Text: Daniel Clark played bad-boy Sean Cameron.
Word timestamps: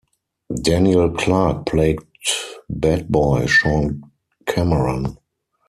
Daniel 0.63 1.11
Clark 1.11 1.67
played 1.67 1.99
bad-boy 2.67 3.45
Sean 3.45 4.01
Cameron. 4.47 5.15